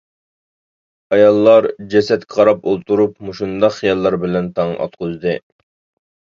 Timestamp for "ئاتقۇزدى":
4.87-5.37